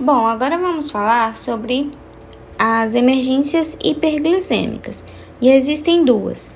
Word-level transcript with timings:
Bom, 0.00 0.26
agora 0.26 0.56
vamos 0.56 0.90
falar 0.90 1.36
sobre 1.36 1.90
as 2.58 2.94
emergências 2.94 3.76
hiperglicêmicas. 3.84 5.04
E 5.38 5.50
existem 5.50 6.02
duas: 6.02 6.50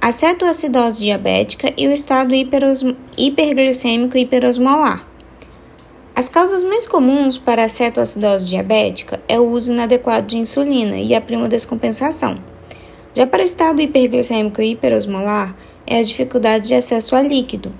a 0.00 0.10
cetoacidose 0.10 1.00
diabética 1.00 1.74
e 1.76 1.86
o 1.86 1.92
estado 1.92 2.34
hiperglicêmico 3.18 4.16
hiperosmolar. 4.16 5.06
As 6.16 6.30
causas 6.30 6.64
mais 6.64 6.86
comuns 6.86 7.36
para 7.36 7.64
a 7.64 7.68
cetoacidose 7.68 8.48
diabética 8.48 9.20
é 9.28 9.38
o 9.38 9.46
uso 9.46 9.70
inadequado 9.70 10.26
de 10.28 10.38
insulina 10.38 10.96
e 10.96 11.14
a 11.14 11.20
prima 11.20 11.48
descompensação. 11.48 12.34
Já 13.12 13.26
para 13.26 13.42
o 13.42 13.44
estado 13.44 13.82
hiperglicêmico 13.82 14.62
e 14.62 14.70
hiperosmolar, 14.70 15.54
é 15.86 15.98
a 15.98 16.02
dificuldade 16.02 16.68
de 16.68 16.74
acesso 16.74 17.14
a 17.14 17.20
líquido, 17.20 17.72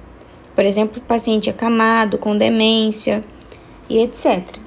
por 0.55 0.67
exemplo, 0.67 1.01
paciente 1.01 1.49
acamado, 1.49 2.19
com 2.19 2.37
demência 2.37 3.25
e 3.89 3.99
etc. 3.99 4.64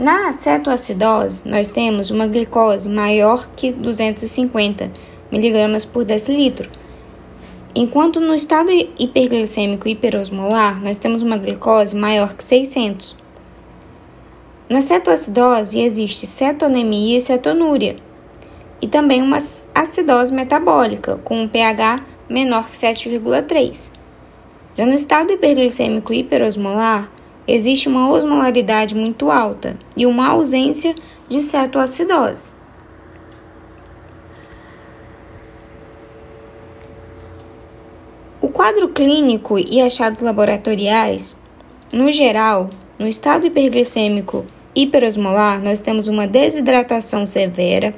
Na 0.00 0.30
acetoacidose, 0.30 1.46
nós 1.46 1.68
temos 1.68 2.10
uma 2.10 2.26
glicose 2.26 2.88
maior 2.88 3.50
que 3.54 3.70
250 3.70 4.90
mg 5.30 5.86
por 5.88 6.06
decilitro, 6.06 6.70
Enquanto 7.74 8.18
no 8.18 8.34
estado 8.34 8.70
hiperglicêmico 8.98 9.86
hiperosmolar, 9.86 10.82
nós 10.82 10.98
temos 10.98 11.22
uma 11.22 11.36
glicose 11.36 11.94
maior 11.94 12.34
que 12.34 12.42
600. 12.42 13.14
Na 14.70 14.80
cetoacidose 14.80 15.80
existe 15.80 16.26
cetonemia 16.26 17.18
e 17.18 17.20
cetonúria, 17.20 17.94
e 18.82 18.88
também 18.88 19.20
uma 19.22 19.38
acidose 19.74 20.32
metabólica, 20.32 21.20
com 21.22 21.42
um 21.42 21.46
pH 21.46 22.00
menor 22.26 22.70
que 22.70 22.76
7,3. 22.76 23.92
Já 24.76 24.86
no 24.86 24.94
estado 24.94 25.32
hiperglicêmico 25.32 26.14
hiperosmolar, 26.14 27.08
existe 27.52 27.88
uma 27.88 28.10
osmolaridade 28.10 28.94
muito 28.94 29.30
alta 29.30 29.76
e 29.96 30.06
uma 30.06 30.28
ausência 30.28 30.94
de 31.28 31.40
cetoacidose. 31.40 32.52
O 38.40 38.48
quadro 38.48 38.88
clínico 38.88 39.58
e 39.58 39.80
achados 39.80 40.20
laboratoriais, 40.20 41.36
no 41.92 42.10
geral, 42.10 42.70
no 42.98 43.06
estado 43.06 43.46
hiperglicêmico 43.46 44.44
hiperosmolar, 44.74 45.62
nós 45.62 45.80
temos 45.80 46.08
uma 46.08 46.26
desidratação 46.26 47.26
severa, 47.26 47.94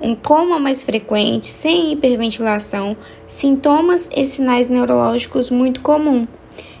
um 0.00 0.14
coma 0.14 0.58
mais 0.58 0.82
frequente, 0.82 1.46
sem 1.46 1.92
hiperventilação, 1.92 2.96
sintomas 3.26 4.10
e 4.14 4.24
sinais 4.24 4.68
neurológicos 4.68 5.50
muito 5.50 5.80
comum. 5.80 6.26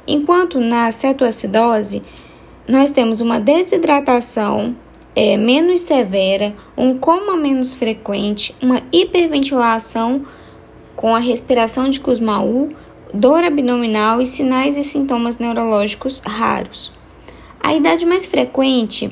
Enquanto 0.06 0.60
na 0.60 0.90
cetoacidose, 0.90 2.00
nós 2.68 2.90
temos 2.90 3.20
uma 3.20 3.40
desidratação 3.40 4.76
é, 5.16 5.36
menos 5.36 5.80
severa, 5.80 6.54
um 6.76 6.96
coma 6.96 7.36
menos 7.36 7.74
frequente, 7.74 8.54
uma 8.62 8.82
hiperventilação 8.92 10.24
com 10.94 11.14
a 11.14 11.18
respiração 11.18 11.88
de 11.88 11.98
Kussmaul, 11.98 12.70
dor 13.12 13.42
abdominal 13.42 14.20
e 14.20 14.26
sinais 14.26 14.76
e 14.76 14.84
sintomas 14.84 15.38
neurológicos 15.38 16.20
raros. 16.20 16.92
A 17.60 17.74
idade 17.74 18.06
mais 18.06 18.26
frequente 18.26 19.10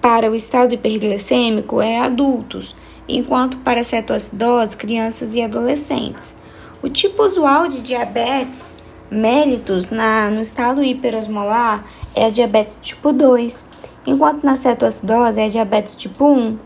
para 0.00 0.30
o 0.30 0.34
estado 0.34 0.74
hiperglicêmico 0.74 1.80
é 1.80 1.98
adultos, 1.98 2.76
enquanto 3.08 3.58
para 3.58 3.82
cetoacidose, 3.82 4.76
crianças 4.76 5.34
e 5.34 5.42
adolescentes. 5.42 6.36
O 6.82 6.88
tipo 6.88 7.24
usual 7.24 7.66
de 7.66 7.80
diabetes 7.80 8.76
mellitus 9.10 9.90
na, 9.90 10.30
no 10.30 10.40
estado 10.40 10.82
hiperosmolar 10.82 11.84
é 12.14 12.26
a 12.26 12.30
diabetes 12.30 12.78
tipo 12.80 13.12
2, 13.12 13.66
enquanto 14.06 14.44
na 14.44 14.56
cetoacidose 14.56 15.40
é 15.40 15.44
a 15.44 15.48
diabetes 15.48 15.96
tipo 15.96 16.24
1. 16.24 16.58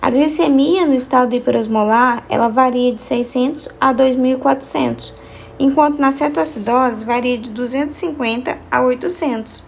A 0.00 0.10
glicemia 0.10 0.86
no 0.86 0.94
estado 0.94 1.34
hiperosmolar 1.34 2.24
ela 2.28 2.48
varia 2.48 2.92
de 2.92 3.00
600 3.00 3.68
a 3.80 3.92
2400 3.92 5.14
enquanto 5.58 5.98
na 5.98 6.10
cetoacidose 6.10 7.04
varia 7.04 7.36
de 7.36 7.50
250 7.50 8.58
a 8.70 8.80
800. 8.80 9.64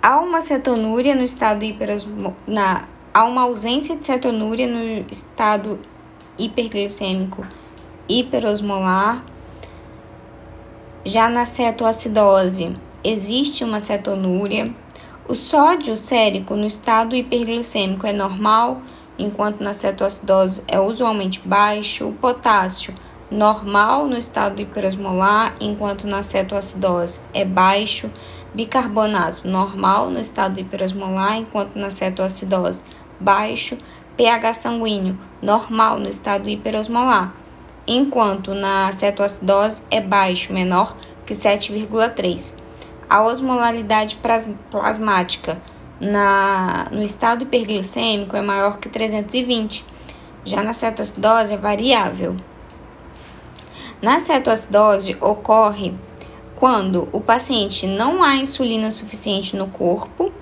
Há 0.00 0.20
uma 0.20 0.40
cetonúria 0.40 1.14
no 1.14 1.22
estado 1.22 1.64
na 2.46 2.86
há 3.12 3.24
uma 3.24 3.42
ausência 3.42 3.96
de 3.96 4.06
cetonúria 4.06 4.68
no 4.68 5.04
estado 5.10 5.78
hiperglicêmico 6.38 7.44
hiperosmolar. 8.08 9.24
Já 11.10 11.30
na 11.30 11.46
cetoacidose 11.46 12.76
existe 13.02 13.64
uma 13.64 13.80
cetonúria. 13.80 14.70
O 15.26 15.34
sódio 15.34 15.96
sérico 15.96 16.54
no 16.54 16.66
estado 16.66 17.16
hiperglicêmico 17.16 18.06
é 18.06 18.12
normal, 18.12 18.82
enquanto 19.18 19.62
na 19.62 19.72
cetoacidose 19.72 20.62
é 20.68 20.78
usualmente 20.78 21.40
baixo. 21.48 22.08
O 22.08 22.12
potássio 22.12 22.92
normal 23.30 24.06
no 24.06 24.18
estado 24.18 24.60
hiperosmolar, 24.60 25.56
enquanto 25.58 26.06
na 26.06 26.22
cetoacidose 26.22 27.22
é 27.32 27.42
baixo, 27.42 28.10
bicarbonato 28.52 29.48
normal 29.48 30.10
no 30.10 30.20
estado 30.20 30.60
hiperosmolar, 30.60 31.38
enquanto 31.38 31.76
na 31.76 31.88
cetoacidose 31.88 32.84
baixo, 33.18 33.78
pH 34.14 34.52
sanguíneo 34.52 35.18
normal 35.40 35.98
no 35.98 36.06
estado 36.06 36.50
hiperosmolar, 36.50 37.32
enquanto 37.88 38.54
na 38.54 38.92
cetoacidose 38.92 39.82
é 39.90 40.00
baixo, 40.00 40.52
menor 40.52 40.96
que 41.26 41.34
7,3. 41.34 42.54
A 43.08 43.22
osmolaridade 43.22 44.18
plasmática 44.70 45.60
na, 46.00 46.88
no 46.92 47.02
estado 47.02 47.44
hiperglicêmico 47.44 48.36
é 48.36 48.42
maior 48.42 48.78
que 48.78 48.88
320. 48.88 49.84
Já 50.44 50.62
na 50.62 50.72
cetoacidose 50.72 51.54
é 51.54 51.56
variável. 51.56 52.36
Na 54.00 54.20
cetoacidose 54.20 55.16
ocorre 55.20 55.94
quando 56.54 57.08
o 57.12 57.20
paciente 57.20 57.86
não 57.86 58.22
há 58.22 58.36
insulina 58.36 58.90
suficiente 58.90 59.56
no 59.56 59.68
corpo 59.68 60.32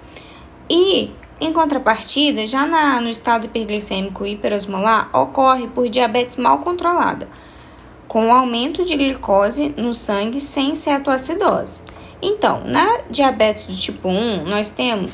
e, 0.69 1.11
em 1.39 1.53
contrapartida, 1.53 2.47
já 2.47 2.67
na, 2.67 2.99
no 2.99 3.11
estado 3.11 3.45
hiperglicêmico 3.45 4.25
hiperosmolar, 4.25 5.11
ocorre 5.15 5.67
por 5.69 5.87
diabetes 5.89 6.37
mal 6.37 6.61
controlada, 6.61 7.29
com 8.09 8.33
aumento 8.33 8.87
de 8.87 8.97
glicose 8.97 9.75
no 9.77 9.93
sangue 9.93 10.41
sem 10.41 10.75
cetoacidose. 10.75 11.83
Então, 12.23 12.65
na 12.65 13.01
diabetes 13.11 13.67
do 13.67 13.77
tipo 13.77 14.09
1, 14.09 14.45
nós 14.45 14.71
temos, 14.71 15.13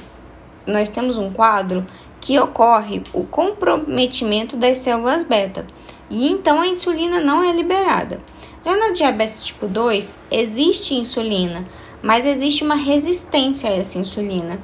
nós 0.65 0.91
temos 0.91 1.19
um 1.19 1.33
quadro 1.33 1.85
que 2.21 2.39
ocorre 2.39 3.03
o 3.13 3.25
comprometimento 3.25 4.57
das 4.57 4.79
células 4.79 5.25
beta, 5.25 5.67
e 6.09 6.31
então 6.31 6.61
a 6.61 6.69
insulina 6.69 7.19
não 7.19 7.43
é 7.43 7.53
liberada. 7.53 8.21
Já 8.65 8.77
na 8.77 8.91
diabetes 8.91 9.45
tipo 9.45 9.67
2, 9.67 10.21
existe 10.31 10.95
insulina, 10.95 11.67
mas 12.01 12.25
existe 12.25 12.63
uma 12.63 12.77
resistência 12.77 13.69
a 13.69 13.73
essa 13.73 13.99
insulina. 13.99 14.61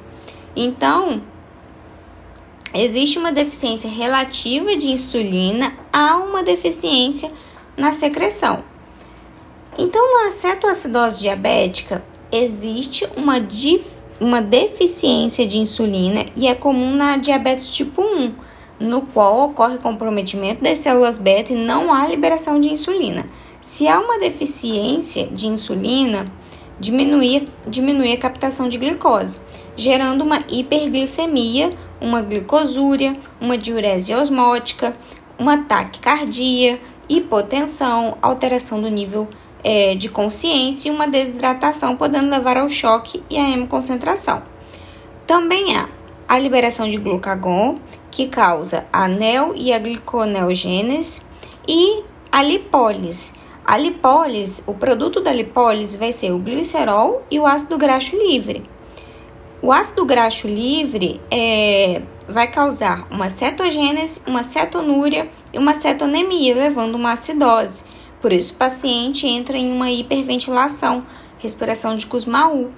Então, 0.55 1.21
existe 2.73 3.17
uma 3.17 3.31
deficiência 3.31 3.89
relativa 3.89 4.75
de 4.75 4.91
insulina 4.91 5.73
a 5.91 6.17
uma 6.17 6.43
deficiência 6.43 7.31
na 7.75 7.91
secreção. 7.91 8.63
Então, 9.77 10.23
na 10.23 10.31
cetoacidose 10.31 11.19
diabética, 11.19 12.03
existe 12.31 13.07
uma, 13.15 13.35
uma 14.19 14.41
deficiência 14.41 15.47
de 15.47 15.57
insulina 15.57 16.25
e 16.35 16.47
é 16.47 16.53
comum 16.53 16.95
na 16.95 17.17
diabetes 17.17 17.73
tipo 17.73 18.01
1, 18.01 18.33
no 18.79 19.01
qual 19.01 19.49
ocorre 19.49 19.77
comprometimento 19.77 20.63
das 20.63 20.79
células 20.79 21.17
beta 21.17 21.53
e 21.53 21.55
não 21.55 21.93
há 21.93 22.07
liberação 22.07 22.59
de 22.59 22.69
insulina. 22.69 23.25
Se 23.61 23.87
há 23.87 23.99
uma 23.99 24.19
deficiência 24.19 25.27
de 25.27 25.47
insulina, 25.47 26.27
diminui, 26.79 27.47
diminui 27.67 28.13
a 28.13 28.17
captação 28.17 28.69
de 28.69 28.77
glicose, 28.77 29.39
gerando 29.75 30.23
uma 30.23 30.39
hiperglicemia, 30.49 31.71
uma 31.99 32.21
glicosúria, 32.21 33.15
uma 33.39 33.57
diurese 33.57 34.13
osmótica, 34.15 34.95
uma 35.37 35.57
taquicardia, 35.65 36.79
hipotensão, 37.07 38.17
alteração 38.21 38.81
do 38.81 38.89
nível 38.89 39.27
é, 39.63 39.95
de 39.95 40.09
consciência 40.09 40.89
e 40.89 40.91
uma 40.91 41.07
desidratação, 41.07 41.95
podendo 41.95 42.29
levar 42.29 42.57
ao 42.57 42.69
choque 42.69 43.23
e 43.29 43.37
à 43.37 43.49
hemoconcentração. 43.49 44.41
Também 45.27 45.75
há 45.75 45.89
a 46.27 46.37
liberação 46.37 46.87
de 46.87 46.97
glucagon, 46.97 47.79
que 48.11 48.27
causa 48.27 48.87
a 48.91 49.07
neo 49.07 49.53
e 49.55 49.71
a 49.73 49.79
gliconeogênese, 49.79 51.21
e 51.67 52.03
a 52.31 52.41
lipólise, 52.41 53.33
a 53.69 53.77
lipólise, 53.77 54.63
o 54.65 54.73
produto 54.73 55.21
da 55.21 55.31
lipólise 55.31 55.95
vai 55.95 56.11
ser 56.11 56.31
o 56.31 56.39
glicerol 56.39 57.21
e 57.29 57.37
o 57.37 57.45
ácido 57.45 57.77
graxo 57.77 58.17
livre. 58.17 58.63
O 59.61 59.71
ácido 59.71 60.03
graxo 60.05 60.47
livre 60.47 61.21
é, 61.29 62.01
vai 62.27 62.47
causar 62.47 63.07
uma 63.11 63.29
cetogênese, 63.29 64.23
uma 64.25 64.41
cetonúria 64.41 65.29
e 65.53 65.59
uma 65.59 65.75
cetonemia, 65.75 66.55
levando 66.55 66.95
uma 66.95 67.11
acidose. 67.11 67.83
Por 68.19 68.33
isso, 68.33 68.53
o 68.53 68.55
paciente 68.55 69.27
entra 69.27 69.55
em 69.55 69.71
uma 69.71 69.91
hiperventilação, 69.91 71.05
respiração 71.37 71.95
de 71.95 72.07
Kussmaul. 72.07 72.71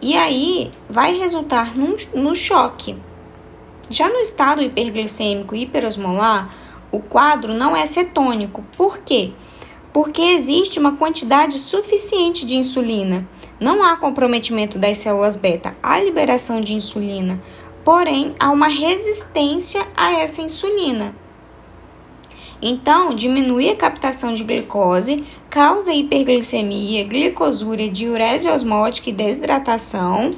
E 0.00 0.16
aí 0.16 0.70
vai 0.88 1.18
resultar 1.18 1.76
num, 1.76 1.96
no 2.14 2.36
choque. 2.36 2.94
Já 3.90 4.08
no 4.08 4.20
estado 4.20 4.62
hiperglicêmico 4.62 5.56
hiperosmolar, 5.56 6.48
o 6.92 7.00
quadro 7.00 7.52
não 7.52 7.74
é 7.74 7.84
cetônico. 7.86 8.64
Por 8.76 8.98
quê? 8.98 9.32
Porque 9.32 9.51
existe 10.22 10.78
uma 10.78 10.96
quantidade 10.96 11.54
suficiente 11.54 12.46
de 12.46 12.56
insulina. 12.56 13.28
Não 13.60 13.82
há 13.82 13.96
comprometimento 13.96 14.78
das 14.78 14.98
células 14.98 15.36
beta, 15.36 15.76
há 15.82 16.00
liberação 16.00 16.60
de 16.60 16.74
insulina, 16.74 17.40
porém 17.84 18.34
há 18.40 18.50
uma 18.50 18.68
resistência 18.68 19.86
a 19.96 20.12
essa 20.12 20.40
insulina. 20.40 21.14
Então, 22.64 23.12
diminui 23.12 23.68
a 23.68 23.76
captação 23.76 24.34
de 24.34 24.44
glicose, 24.44 25.24
causa 25.50 25.92
hiperglicemia, 25.92 27.02
glicosúria, 27.02 27.90
diurese 27.90 28.48
osmótica 28.48 29.10
e 29.10 29.12
desidratação. 29.12 30.30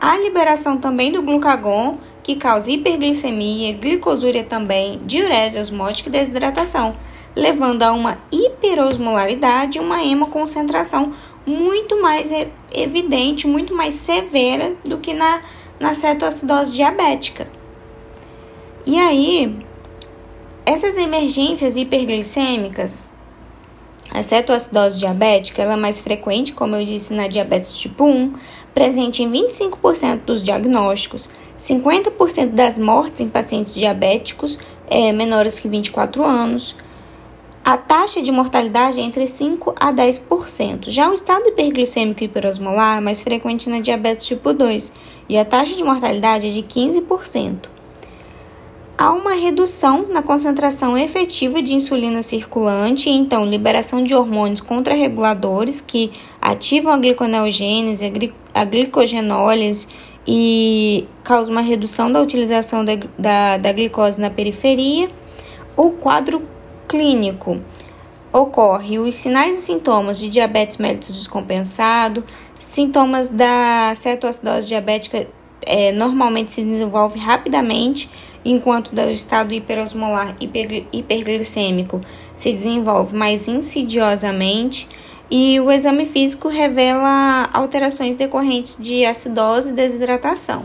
A 0.00 0.16
liberação 0.16 0.78
também 0.78 1.10
do 1.10 1.20
glucagon, 1.20 1.98
que 2.22 2.36
causa 2.36 2.70
hiperglicemia, 2.70 3.72
glicosúria 3.72 4.44
também, 4.44 5.00
diurese 5.04 5.58
osmótica 5.58 6.08
e 6.08 6.12
desidratação, 6.12 6.94
levando 7.38 7.84
a 7.84 7.92
uma 7.92 8.18
hiperosmolaridade 8.32 9.78
e 9.78 9.80
uma 9.80 10.02
hemoconcentração 10.02 11.14
muito 11.46 12.02
mais 12.02 12.32
evidente, 12.74 13.46
muito 13.46 13.72
mais 13.72 13.94
severa 13.94 14.74
do 14.84 14.98
que 14.98 15.14
na, 15.14 15.40
na 15.78 15.92
cetoacidose 15.92 16.74
diabética. 16.74 17.46
E 18.84 18.98
aí, 18.98 19.56
essas 20.66 20.96
emergências 20.96 21.76
hiperglicêmicas, 21.76 23.04
a 24.10 24.20
cetoacidose 24.20 24.98
diabética 24.98 25.62
ela 25.62 25.74
é 25.74 25.76
mais 25.76 26.00
frequente, 26.00 26.52
como 26.52 26.74
eu 26.74 26.84
disse, 26.84 27.14
na 27.14 27.28
diabetes 27.28 27.78
tipo 27.78 28.04
1, 28.04 28.32
presente 28.74 29.22
em 29.22 29.30
25% 29.30 30.24
dos 30.24 30.42
diagnósticos, 30.42 31.30
50% 31.56 32.48
das 32.48 32.80
mortes 32.80 33.20
em 33.20 33.28
pacientes 33.28 33.76
diabéticos 33.76 34.58
é, 34.88 35.12
menores 35.12 35.60
que 35.60 35.68
24 35.68 36.24
anos. 36.24 36.74
A 37.68 37.76
taxa 37.76 38.22
de 38.22 38.32
mortalidade 38.32 38.98
é 38.98 39.02
entre 39.02 39.26
5 39.26 39.74
a 39.78 39.92
10%. 39.92 40.88
Já 40.88 41.10
o 41.10 41.12
estado 41.12 41.50
hiperglicêmico 41.50 42.24
hiperosmolar 42.24 42.96
é 42.96 43.00
mais 43.02 43.22
frequente 43.22 43.68
na 43.68 43.78
diabetes 43.78 44.26
tipo 44.26 44.54
2 44.54 44.90
e 45.28 45.36
a 45.36 45.44
taxa 45.44 45.74
de 45.74 45.84
mortalidade 45.84 46.46
é 46.46 46.50
de 46.50 46.62
15% 46.62 47.68
há 48.96 49.12
uma 49.12 49.34
redução 49.34 50.06
na 50.08 50.22
concentração 50.22 50.96
efetiva 50.96 51.60
de 51.60 51.74
insulina 51.74 52.22
circulante, 52.22 53.10
então 53.10 53.44
liberação 53.44 54.02
de 54.02 54.14
hormônios 54.14 54.62
contrarreguladores 54.62 55.82
que 55.82 56.10
ativam 56.40 56.90
a 56.90 56.96
gliconeogênese, 56.96 58.10
a 58.54 58.64
glicogenólise 58.64 59.88
e 60.26 61.06
causam 61.22 61.52
uma 61.52 61.60
redução 61.60 62.10
da 62.10 62.22
utilização 62.22 62.82
da, 62.82 62.92
da, 63.18 63.58
da 63.58 63.72
glicose 63.72 64.18
na 64.18 64.30
periferia. 64.30 65.10
O 65.76 65.90
quadro 65.90 66.42
clínico 66.88 67.60
ocorre 68.32 68.98
os 68.98 69.14
sinais 69.14 69.58
e 69.58 69.60
sintomas 69.62 70.18
de 70.18 70.28
diabetes 70.28 70.78
mellitus 70.78 71.14
descompensado, 71.16 72.24
sintomas 72.58 73.30
da 73.30 73.92
cetoacidose 73.94 74.66
diabética 74.66 75.28
é, 75.62 75.92
normalmente 75.92 76.50
se 76.50 76.62
desenvolve 76.62 77.18
rapidamente 77.18 78.10
enquanto 78.44 78.94
do 78.94 79.02
estado 79.10 79.52
hiperosmolar 79.52 80.34
hiper, 80.40 80.86
hiperglicêmico 80.92 82.00
se 82.36 82.52
desenvolve 82.52 83.14
mais 83.14 83.48
insidiosamente 83.48 84.88
e 85.30 85.60
o 85.60 85.70
exame 85.70 86.06
físico 86.06 86.48
revela 86.48 87.50
alterações 87.52 88.16
decorrentes 88.16 88.78
de 88.80 89.04
acidose 89.04 89.70
e 89.70 89.74
desidratação. 89.74 90.64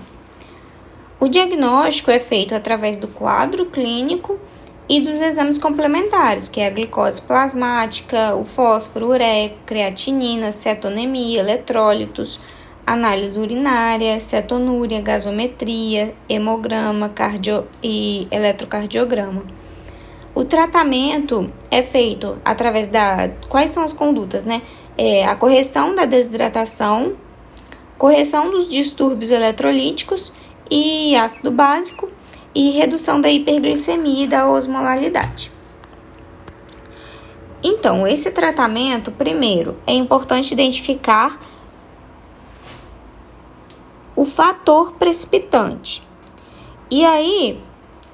O 1.20 1.28
diagnóstico 1.28 2.12
é 2.12 2.20
feito 2.20 2.56
através 2.56 2.98
do 2.98 3.08
quadro 3.08 3.66
clínico 3.66 4.40
e 4.96 5.02
dos 5.02 5.20
exames 5.24 5.58
complementares, 5.58 6.48
que 6.48 6.62
é 6.62 6.68
a 6.68 6.70
glicose 6.70 7.20
plasmática, 7.20 8.36
o 8.36 8.44
fósforo, 8.44 9.08
ureia, 9.08 9.52
creatinina, 9.66 10.52
cetonemia, 10.52 11.40
eletrólitos, 11.40 12.40
análise 12.86 13.40
urinária, 13.40 14.20
cetonúria, 14.20 15.02
gasometria, 15.02 16.14
hemograma 16.30 17.10
cardio 17.10 17.66
e 17.82 18.28
eletrocardiograma. 18.30 19.42
O 20.36 20.46
tratamento 20.46 21.52
é 21.72 21.82
feito 21.82 22.38
através 22.46 22.88
da. 22.88 23.32
Quais 23.50 23.72
são 23.72 23.84
as 23.84 23.94
condutas, 23.94 24.46
né? 24.46 24.62
É 24.96 25.26
a 25.26 25.36
correção 25.36 25.96
da 25.96 26.06
desidratação, 26.06 27.16
correção 27.98 28.52
dos 28.52 28.70
distúrbios 28.70 29.32
eletrolíticos 29.32 30.32
e 30.70 31.16
ácido 31.16 31.50
básico 31.50 32.13
e 32.56 32.72
redução 32.72 33.20
da 33.20 33.30
hiperglicemia 33.30 34.26
e 34.26 34.28
da 34.28 34.50
osmolaridade. 34.50 35.52
Então, 37.64 38.06
esse 38.06 38.30
tratamento, 38.30 39.12
primeiro, 39.12 39.78
é 39.88 39.94
importante 39.94 40.52
identificar 40.52 41.40
o 44.16 44.26
fator 44.26 44.94
precipitante. 44.94 46.06
E 46.92 47.06
aí, 47.06 47.60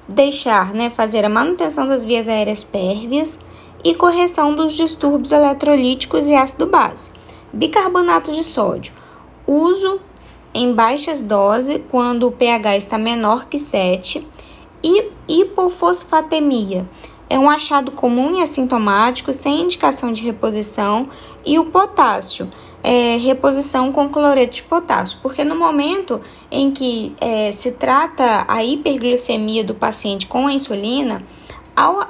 deixar, 0.08 0.72
né, 0.72 0.88
fazer 0.88 1.24
a 1.24 1.28
manutenção 1.28 1.86
das 1.86 2.04
vias 2.04 2.28
aéreas 2.28 2.62
pérvias 2.64 3.38
e 3.84 3.94
correção 3.94 4.54
dos 4.54 4.72
distúrbios 4.74 5.32
eletrolíticos 5.32 6.28
e 6.28 6.34
ácido 6.34 6.66
base. 6.66 7.10
Bicarbonato 7.52 8.32
de 8.32 8.44
sódio. 8.44 8.92
Uso 9.46 10.00
em 10.52 10.72
baixas 10.72 11.20
doses 11.20 11.80
quando 11.90 12.26
o 12.26 12.32
pH 12.32 12.76
está 12.76 12.98
menor 12.98 13.46
que 13.46 13.58
7 13.58 14.26
e 14.82 15.10
hipofosfatemia. 15.28 16.88
É 17.28 17.38
um 17.38 17.48
achado 17.48 17.92
comum 17.92 18.36
e 18.36 18.42
assintomático, 18.42 19.32
sem 19.32 19.62
indicação 19.62 20.12
de 20.12 20.22
reposição, 20.22 21.08
e 21.46 21.58
o 21.58 21.66
potássio 21.66 22.50
é, 22.82 23.16
reposição 23.16 23.92
com 23.92 24.08
cloreto 24.08 24.54
de 24.54 24.62
potássio, 24.62 25.18
porque 25.22 25.44
no 25.44 25.54
momento 25.54 26.20
em 26.50 26.70
que 26.70 27.14
é, 27.20 27.52
se 27.52 27.72
trata 27.72 28.44
a 28.48 28.64
hiperglicemia 28.64 29.62
do 29.62 29.74
paciente 29.74 30.26
com 30.26 30.46
a 30.46 30.52
insulina, 30.52 31.22
ao, 31.76 32.06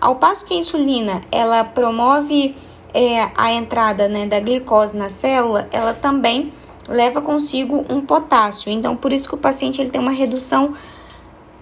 ao 0.00 0.16
passo 0.16 0.44
que 0.46 0.54
a 0.54 0.56
insulina 0.58 1.20
ela 1.30 1.64
promove 1.64 2.56
é, 2.92 3.30
a 3.36 3.52
entrada 3.52 4.08
né, 4.08 4.26
da 4.26 4.40
glicose 4.40 4.96
na 4.96 5.08
célula, 5.08 5.68
ela 5.70 5.92
também 5.92 6.52
leva 6.88 7.20
consigo 7.20 7.84
um 7.88 8.00
potássio. 8.00 8.70
Então, 8.70 8.96
por 8.96 9.12
isso 9.12 9.28
que 9.28 9.34
o 9.34 9.38
paciente 9.38 9.80
ele 9.80 9.90
tem 9.90 10.00
uma 10.00 10.10
redução 10.12 10.74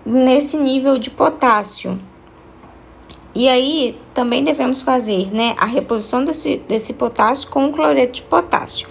nesse 0.04 0.56
nível 0.56 0.98
de 0.98 1.10
potássio. 1.10 1.98
E 3.34 3.48
aí 3.48 3.98
também 4.12 4.44
devemos 4.44 4.82
fazer 4.82 5.32
né, 5.32 5.54
a 5.56 5.64
reposição 5.64 6.24
desse, 6.24 6.58
desse 6.68 6.92
potássio 6.92 7.48
com 7.48 7.72
cloreto 7.72 8.14
de 8.14 8.22
potássio. 8.22 8.88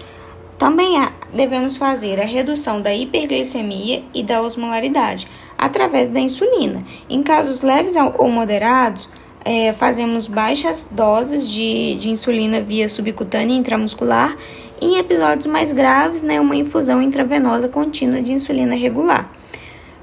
Também 0.58 0.96
devemos 1.34 1.78
fazer 1.78 2.20
a 2.20 2.26
redução 2.26 2.82
da 2.82 2.94
hiperglicemia 2.94 4.04
e 4.14 4.24
da 4.24 4.42
osmolaridade 4.42 5.28
através 5.58 6.10
da 6.10 6.20
insulina. 6.20 6.84
Em 7.10 7.22
casos 7.22 7.62
leves 7.62 7.96
ou 8.18 8.30
moderados, 8.30 9.10
é, 9.44 9.74
fazemos 9.74 10.28
baixas 10.28 10.88
doses 10.92 11.50
de, 11.50 11.96
de 11.96 12.10
insulina 12.10 12.62
via 12.62 12.88
subcutânea 12.90 13.56
intramuscular. 13.56 14.38
Em 14.84 14.98
episódios 14.98 15.46
mais 15.46 15.72
graves, 15.72 16.24
né, 16.24 16.42
uma 16.42 16.56
infusão 16.56 17.04
intravenosa 17.04 17.70
contínua 17.70 18.20
de 18.20 18.34
insulina 18.34 18.74
regular. 18.74 19.32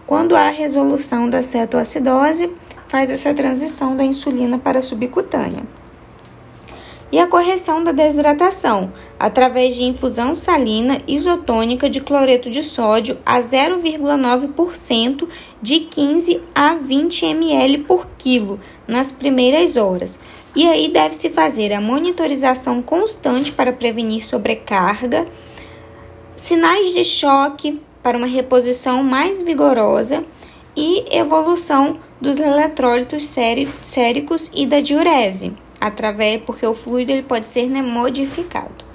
Quando 0.06 0.37
há 0.37 0.50
resolução 0.50 1.28
da 1.28 1.42
cetoacidose, 1.42 2.52
faz 2.87 3.11
essa 3.11 3.35
transição 3.35 3.97
da 3.97 4.04
insulina 4.04 4.56
para 4.56 4.78
a 4.78 4.82
subcutânea. 4.82 5.64
E 7.11 7.18
a 7.18 7.26
correção 7.26 7.82
da 7.82 7.90
desidratação, 7.90 8.92
através 9.18 9.75
de 9.75 9.82
infusão 9.82 10.32
salina 10.32 10.99
isotônica 11.08 11.90
de 11.90 12.00
cloreto 12.00 12.49
de 12.49 12.62
sódio 12.62 13.18
a 13.26 13.40
0,9% 13.40 15.26
de 15.61 15.80
15 15.80 16.40
a 16.54 16.75
20 16.76 17.26
ml 17.26 17.78
por 17.78 18.06
quilo 18.16 18.61
nas 18.87 19.11
primeiras 19.11 19.76
horas. 19.76 20.20
E 20.57 20.67
aí 20.67 20.88
deve-se 20.88 21.31
fazer 21.31 21.73
a 21.73 21.81
monitorização 21.81 22.83
constante 22.83 23.52
para 23.52 23.73
prevenir 23.73 24.25
sobrecarga, 24.25 25.26
sinais 26.37 26.93
de 26.93 27.05
choque 27.05 27.81
para 28.02 28.17
uma 28.17 28.26
reposição 28.26 29.02
mais 29.02 29.43
vigorosa 29.43 30.25
e 30.76 31.05
evolução 31.11 31.99
dos 32.21 32.38
eletrólitos 32.38 33.25
séricos 33.83 34.50
e 34.55 34.67
da 34.67 34.81
diurese, 34.81 35.52
através 35.81 36.43
porque 36.43 36.67
o 36.67 36.75
fluido 36.75 37.12
ele 37.12 37.23
pode 37.23 37.49
ser 37.49 37.69
né, 37.69 37.83
modificado. 37.83 38.88